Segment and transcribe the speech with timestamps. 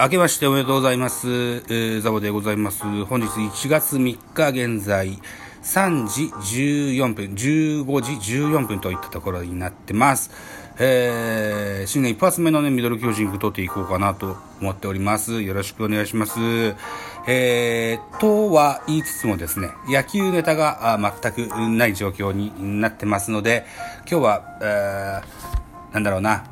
[0.00, 1.28] 明けましておめでとうございます。
[1.28, 3.04] えー、ザボでございます。
[3.04, 5.18] 本日1月3日現在、
[5.62, 6.22] 3時
[6.94, 10.30] 14分、15時14分といったところになってます。
[10.78, 15.42] えー、新年一発目のね、ミドル巨人撮っていこうかなと思っております。
[15.42, 16.40] よろしくお願いします。
[17.26, 23.66] えー、とは言いつつもですね、野球ネタがあ全くない状況になってますので、
[24.10, 26.44] 今日は、えー、なんだろうな、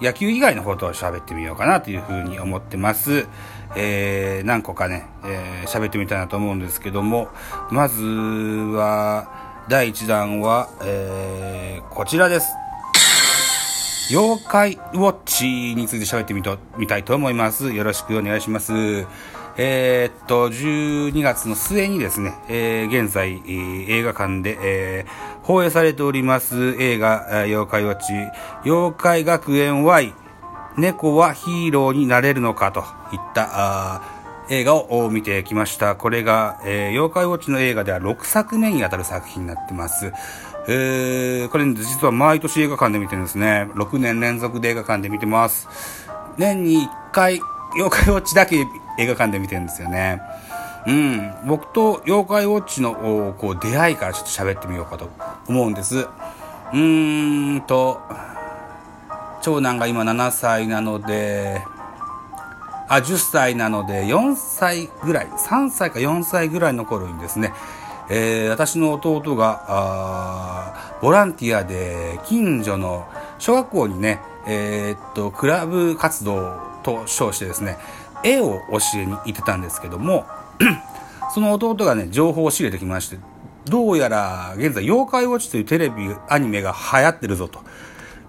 [0.00, 3.26] 野球以外のことを喋ってみようかなというふうに思ってます。
[3.74, 7.28] えー、何個かね、えー、喋ってみたいなと思うんですけども、
[7.70, 12.48] まずは、第1弾は、えー、こちらです。
[14.10, 17.72] 妖怪ウォッチについて喋ってみとみたいと思います。
[17.72, 19.06] よろしくお願いします。
[19.58, 28.12] えー、っと、12月の末にですね、えー、現在、映画館で、えー放映されております映画、妖怪ウォッチ、
[28.64, 30.12] 妖怪学園 Y、
[30.76, 32.80] 猫はヒーローになれるのかと
[33.12, 34.02] いった、あ
[34.50, 35.94] 映画を見てきました。
[35.94, 40.12] これが、えー妖怪ウォッチの映画では6作目にあたる作品になってます。
[40.68, 43.70] えーこれ実は毎年映画館で見てるんですね。
[43.74, 45.68] 6年連続で映画館で見てます。
[46.38, 47.40] 年に1回、
[47.76, 48.66] 妖怪ウォッチだけ
[48.98, 50.20] 映画館で見てるんですよね。
[50.86, 51.34] うん。
[51.46, 55.10] 僕と妖怪ウォッチのこう出会いからちょっと喋ってみようかと
[55.48, 55.98] 思うんです。
[55.98, 58.00] うーんと、
[59.42, 61.62] 長男が今7歳なので、
[62.88, 67.52] あ、10歳なので、4歳ぐらい、3歳か4歳ぐらいの頃にですね、
[68.08, 73.06] えー私の弟が、ボランティアで近所の
[73.38, 77.78] 小学校にね、えーっと、クラブ活動と称してですね、
[78.24, 80.26] 絵を教えに行ってたんですけども、
[81.34, 83.18] その弟がね、情報を仕入れてきまして、
[83.64, 87.60] どうやら現在、妖怪ウォッチというテレビアニメが流行ってるぞと。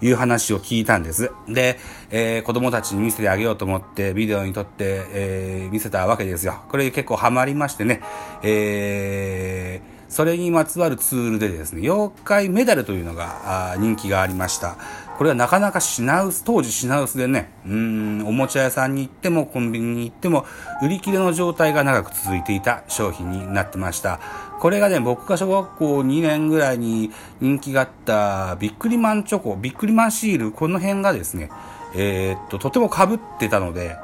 [0.01, 1.31] いう話を聞いたんです。
[1.47, 1.79] で、
[2.11, 6.61] えー子供たちに見せてあげようと思って、ビデオに撮って、えー見せたわけですよ。
[6.69, 8.01] これ結構ハマりましてね、
[8.44, 14.78] えーそれにまつわるツールでですね、妖怪メダルというのが人気がありました。
[15.17, 20.45] これはなかなか品薄、当時品薄でね、うん、おもちゃ屋さんに行ってもコンビニに行っても、
[20.83, 24.19] 売り切れの状態が長く続いていた商品になってました。
[24.59, 27.11] これがね、僕が小学校2年ぐらいに
[27.41, 31.49] 人気があったビックリマンチョコ、ビックリマンシール、この辺がですね、
[31.95, 33.97] えーっと、とても被ってたので、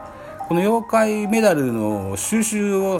[0.47, 2.99] この妖怪メダルの収集を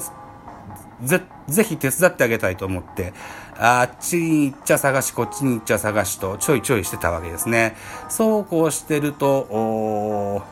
[1.03, 3.13] ぜ、ぜひ手伝ってあげたいと思って、
[3.59, 7.75] あっちに行っちゃ探し、こっちに行っちゃ探しと、ちょいちょいしてたわけですね。
[8.09, 10.44] そうこうしてると、おー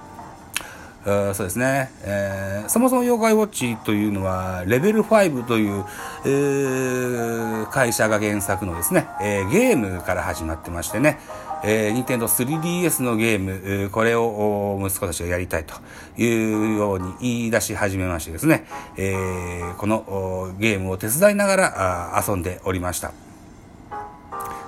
[1.03, 5.83] えーそうですね、えーそもそも妖怪ウォッチというのは、レベル5という、
[6.25, 11.19] えー会社が原作のですね、えーゲームから始まってましてね、
[11.63, 15.75] えー、任天堂 3DS のゲーム、これを息子たちがやりたいと
[16.17, 18.65] いうように言い出し始めましてですね、
[18.97, 23.13] えーこのおゲームを手伝いながら遊んでおりました。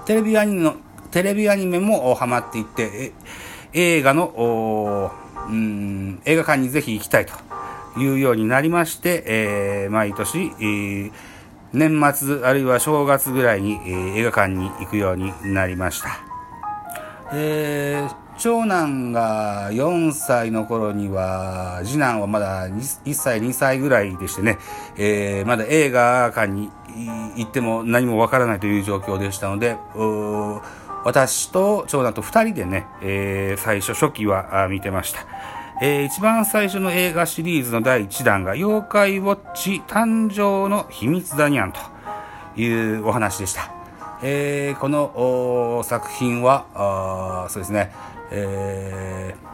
[0.06, 0.76] テレビアニメの、
[1.12, 3.14] テレビアニメもハマっていって、
[3.74, 5.12] 映画の、
[5.50, 7.34] うん、映画館にぜひ行きたいと
[8.00, 11.12] いうようになりまして、えー毎年、えー
[11.74, 16.33] 年末あるいは正月ぐらいに、えー映画館に行くようになりました。
[17.34, 24.58] えー長男が4歳の頃には、次男はまだ 1, 歳、2歳ぐらいでしてね、
[24.98, 26.72] えーまだ映画館に
[27.36, 29.78] 行っても何もわからないという状況でしたので、
[31.06, 35.26] 私と長男と2人でね、えー最初初期は見てました。
[35.82, 41.80] えー一番最初の映画シリーズの第1弾が、妖怪ウォッチ誕生の秘密だにゃんと
[42.60, 43.73] いうお話でした。
[44.26, 47.92] えーこの作品は、あそうですね、
[48.32, 49.54] えー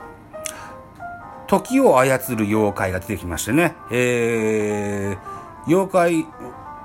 [1.47, 6.25] 時を操る妖怪が出てきましてね、えー妖怪ウ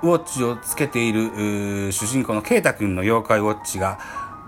[0.07, 3.99] ォッチをつけている主人公のケイタ君の妖怪ウォッチが、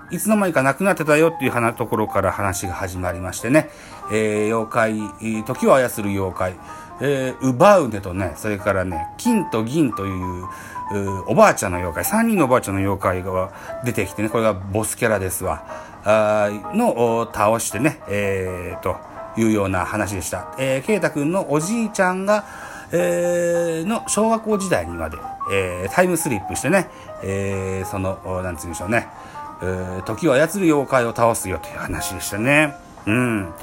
[0.10, 3.69] いつの間にかなくなってたよっていう話ところから話が始まりましてね、
[4.12, 6.56] えー妖怪、時を操る妖怪、
[7.01, 10.45] えーウバウネとね、それからね、金と銀という、
[11.28, 13.51] おばあちゃんの妖怪、3人のおばあちゃんの妖怪が
[13.84, 15.63] 出てきてね、これがボスキャラですわ、
[16.04, 18.98] あの倒してね、えー、と
[19.39, 20.56] いうような話でした。
[20.57, 22.45] えー、ケイタ君のおじいちゃんが、
[22.92, 25.18] えーの小学校時代にまで、
[25.51, 26.90] えータイムスリップしてね、
[27.24, 29.07] えーその、なんつうんでしょうね、
[29.62, 32.75] えー時を操る妖怪を倒すよという話でしたね。
[33.06, 33.54] うん。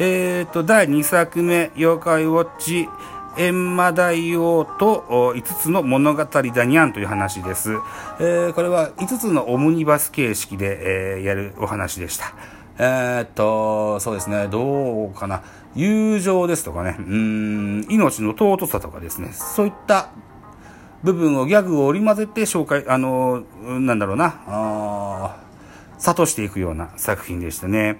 [0.00, 2.88] えーと、第2作目、妖怪ウォッチ、
[3.36, 7.72] 閻魔大王と5つの物語だにゃんという話です。
[8.20, 12.34] えーこれは5つのオムニバス形式で、えーやるお話でした。
[12.78, 15.42] えー、っと、そうですね、どうかな、
[15.74, 20.10] 友情ですとかね、うん、命の尊さとかですね、そういった
[21.02, 25.36] 部分をギャグを織り交ぜて紹介、あの、なんだろうな、あ
[25.98, 27.98] 諭していくような作品でしたね。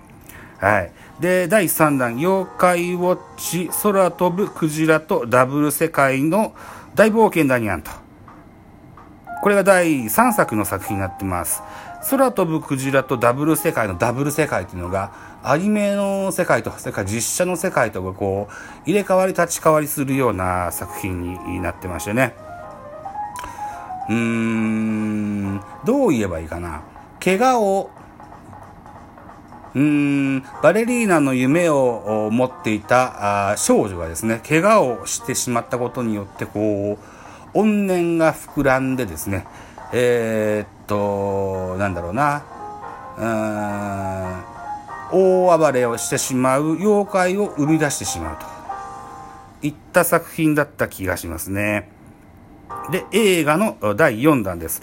[0.59, 0.93] はい。
[1.21, 6.55] で、第3弾、妖怪ウォッチ、空飛ぶクジラとダブル世界の
[6.95, 7.91] 大冒険だにゃんと。
[9.43, 11.63] これが第3作の作品になってます。
[12.11, 15.13] 空飛ぶクジラとダブル世界のダブル世界っていうのが、
[15.43, 18.53] アニメの世界と、それから実写の世界とがこう、
[18.89, 22.37] 入れ替わり立ち替わりするような作品になってましてね。
[24.09, 26.83] うーん、どう言えばいいかな。
[27.23, 27.91] 怪我を
[29.75, 30.45] うーん。
[30.63, 36.99] バレリーナの夢を持っていたあ少女がですね怪我をしてしまったことによってこ
[37.55, 39.47] う怨念が膨らんでですね
[39.93, 42.45] えー、っとなんだろうな
[43.17, 44.59] うーん
[45.11, 48.59] 大暴れをしてしまう妖怪を生み出してしまうと。
[49.63, 51.91] いった作品だった気がしますね。
[52.91, 54.83] で映画の第4弾です。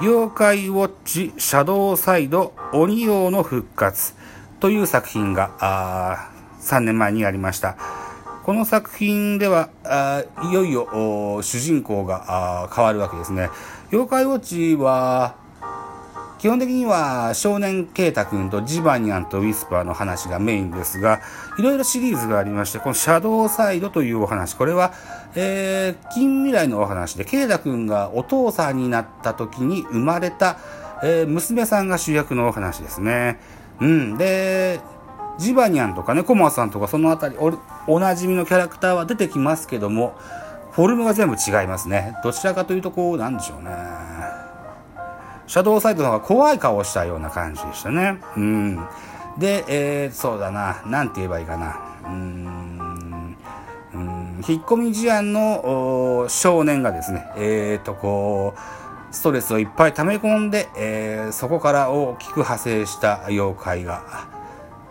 [0.00, 4.14] 妖怪ウォッチシャドウサイド鬼王の復活
[4.58, 6.28] という作品が
[6.60, 7.76] 3年前にありました。
[8.42, 9.70] この作品では、
[10.42, 13.50] いよいよ主人公が変わるわけですね。
[13.92, 15.36] 妖怪ウォッチは、
[16.44, 21.22] 基本的には少年ケイタ君とジバニャンとウィスパーの話がメインですが、
[21.58, 24.92] いろいろシリーズがありまして、このシャドウサイドというお話、これは、
[25.34, 30.58] えー、近未来のお話で、ケイタ君がお父さんになった時に生まれた、
[31.02, 33.40] えー、娘さんが主役のお話ですね。
[33.80, 34.18] うん。
[34.18, 34.80] で、
[35.38, 40.14] ジバニャンとかね、コマさんとかそのあたりお、おなじみのキャラクターは出てきますけども、
[40.72, 42.14] フォルムが全部違いますね。
[42.22, 44.13] どちらかというと、こう、なんでしょうね。
[45.46, 48.20] シャドウサイドの方が怖い顔をしたような感じでしたね。
[48.36, 48.76] うん。
[49.38, 50.82] で、えー、そうだな。
[50.86, 51.80] なんて言えばいいかな。
[52.04, 53.36] うーん。
[53.94, 64.28] うん引っ込み思案の少年がですね、えーと、こう、ストレスをいっぱい溜め込んで、えー、そこから大きく派生した妖怪が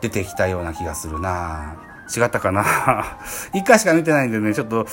[0.02, 1.76] 出てきたような気がするな
[2.16, 2.64] 違ったかな
[3.54, 4.86] 一回しか見てないんでね、ちょっと、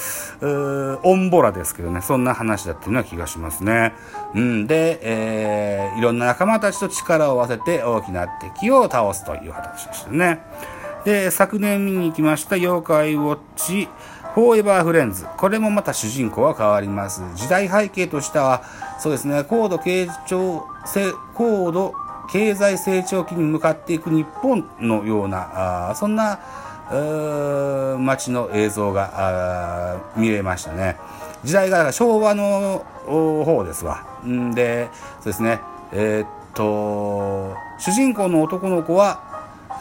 [1.02, 3.94] オンボラですけどね、そんな話だっていうような気がしますね。
[4.34, 10.42] うん、で、えー、いろんな仲間たちと力を合わせて大きな敵を倒すという形でしたね。
[11.04, 13.88] で、昨年見に行きました妖怪ウォッチ、
[14.34, 15.26] フォーエバーフレンズ。
[15.38, 17.22] これもまた主人公は変わります。
[17.34, 18.62] 時代背景としては、
[18.98, 20.66] そうですね、高度経長、
[21.34, 21.94] 高度
[22.30, 26.38] 経済成長期に向かっていく日本のような、あそんな、
[26.90, 30.96] 街の映像が見れましたね。
[31.44, 34.04] 時代が昭和の方ですわ。
[34.54, 34.88] で、
[35.20, 35.60] そうですね、
[35.92, 39.30] えー、っと、主人公の男の子は、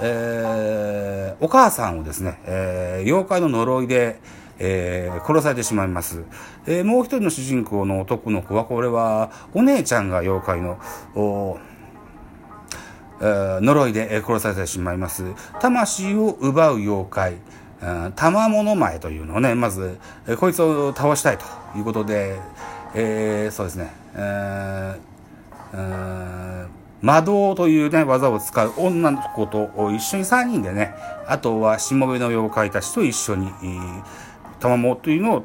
[0.01, 4.19] えー、お母さんをですね、えー、妖怪の呪いで、
[4.59, 6.23] えー、殺されてしまいます。
[6.67, 10.77] えー、もう一人の主人公の男の子は、これは、お姉ちゃんが妖怪の、
[13.21, 15.24] 呪いで殺されてしまいます。
[15.60, 17.33] 魂を奪う妖怪、
[18.16, 19.98] 玉物前というのをね、まず、
[20.39, 21.46] こいつを倒したいと
[21.77, 22.39] いうことで、
[22.93, 23.91] えー、そうですね、
[27.01, 30.93] 魔導というね、技を使う女の子と一緒に3人でね、
[31.27, 33.51] あとはしもべの妖怪たちと一緒に、
[34.60, 35.43] 玉もというのを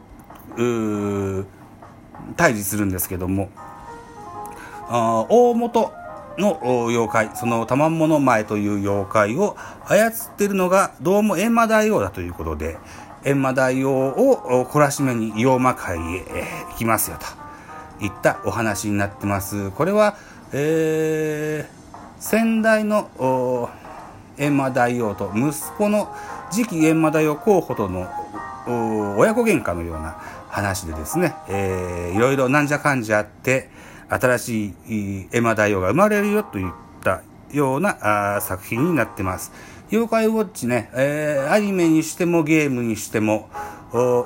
[2.36, 3.50] 対峙するんですけども。
[4.88, 5.92] あ大元
[6.38, 12.76] の妖怪その玉物前という妖怪を操っているのがどうも閻魔大王だということで
[13.22, 16.24] 閻魔大王を懲らしめに妖魔界へ
[16.70, 19.70] 行きますよといったお話になってます。
[19.70, 20.16] これは、
[20.52, 23.70] えー、先代の
[24.36, 26.14] 閻魔大王と息子の
[26.50, 28.08] 次期閻魔大王候補との
[29.16, 30.16] 親子喧嘩のような
[30.48, 33.70] 話でですね、えー、いろいろなんじゃかんじゃあって、
[34.08, 39.52] 新しいエマ大王が生まれるよといったような作品になってます。
[39.90, 43.48] 妖怪ウォッチね、えー、アニメにしてもゲームにしても、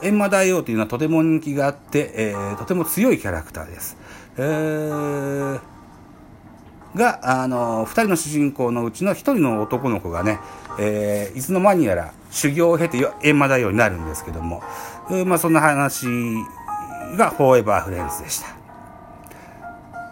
[0.02, 3.99] エンマ大王というのはとても人気があって、えー、とても強いキャラクターです。
[4.38, 5.61] えー、
[6.97, 10.38] が、あの、二人の主人公のうちの一人の男の子がね、
[10.78, 14.62] えー、いつの間にやら修行を経て閻魔大王になるんですけども、
[15.26, 16.06] まあそんな話
[17.16, 18.57] がフォーエバーフレンズでした。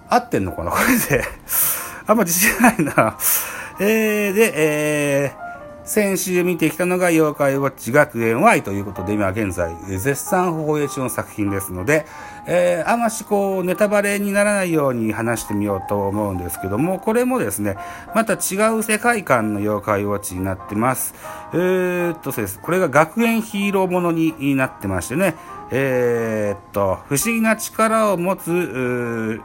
[0.09, 0.71] 合ってんのかな？
[0.73, 0.79] こ
[1.11, 1.25] れで。
[2.07, 3.17] あんま自信ないな。
[3.81, 5.47] えー、で、えー、
[5.87, 12.07] 先週見てきたのが妖怪ウォッチ学園 Y ということで、今現在絶賛放映中の作品ですので、
[12.47, 17.77] えー、あましこうネタバレにならないように話してみようと思うんですけども、これもですね、
[18.15, 21.15] また違う世界観の妖怪ウォッチになってます。
[21.53, 25.35] えー、っとです、これが学園ヒーローものになってましてね、
[25.73, 29.41] えー、っと、不思議な力を持つ、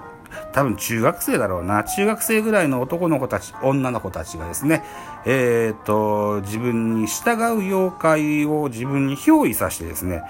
[0.54, 1.84] 多分中学生だろうな。
[1.84, 4.84] 中学生ぐらいの男の子たち、女の子たちがですね、
[5.26, 10.24] えっ、と、自分に従う妖怪を自分に憑依させてですね、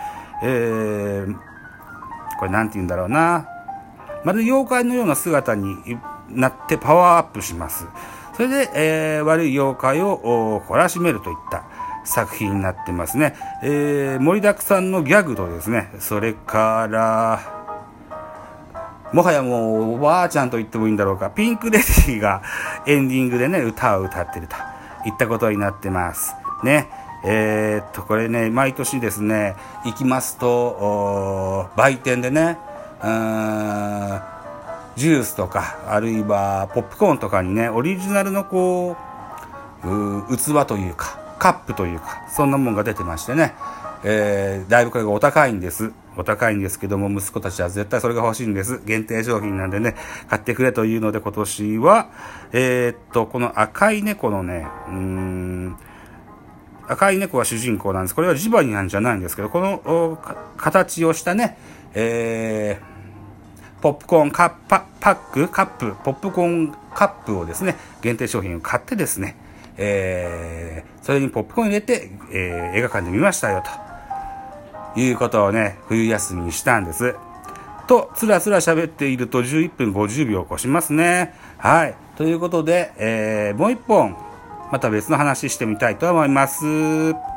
[0.43, 1.35] えー、
[2.39, 3.47] これなんて言うんだろうな。
[4.23, 5.75] まるで妖怪のような姿に
[6.29, 7.87] なってパワーアップします。
[8.33, 11.63] それで、えー、悪い妖怪を懲らしめるといった
[12.03, 13.35] 作品になってますね。
[13.63, 17.60] えー、盛りだくさんのギャグとですね、それから、
[19.13, 22.41] もはやもうおばあちゃんと言ってもいいんだろうか、ピンクレディーが
[22.87, 24.55] エンディングでね、歌を歌ってると
[25.05, 26.33] いったことになってます。
[26.63, 26.89] ね。
[27.23, 32.57] えー、っと、これね、毎年ですね、行きますと、売店でね、
[33.01, 34.21] うーん、
[34.95, 38.95] ジュースとか、あるいはポップコーンとかにね、オリジナルのこ
[39.83, 43.55] う、う器というか、カップというか、そんなもんが出てましてね、
[44.03, 45.91] えー、だいぶこれがお高いんです。
[46.15, 48.79] お高いんですけども、息子たちは絶対それが欲しいんです。
[48.85, 49.95] 限定商品なんでね、
[50.29, 52.09] 買ってくれというので今年は、
[52.51, 55.77] えー、っと、この赤い猫のね、うーん、
[56.87, 58.13] 赤い猫は主人公なんです。
[58.13, 60.19] これはジバニなんじゃないんですけど、この
[60.57, 61.57] 形をしたね、
[61.95, 69.35] えー、ポップコーンカッパパック、カップ、ポップコーンカップをですね、限定商品を買ってですね、
[69.81, 74.99] えー、それにポップコーン入れて、えー、映画館で見ましたよと。
[74.99, 77.15] いうことをね、冬休みにしたんです。
[77.87, 81.33] と、つらつら喋っていると11分50秒を越しますね。
[81.57, 81.95] はい。
[82.17, 84.15] ということで、えー、もう一本、
[84.71, 87.30] また別の話してみたいと思います。